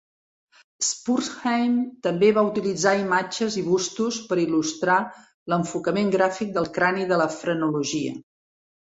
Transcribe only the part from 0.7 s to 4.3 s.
Spurzheim també va utilitzar imatges i bustos